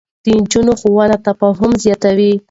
[0.23, 2.33] د نجونو ښوونه تفاهم زياتوي.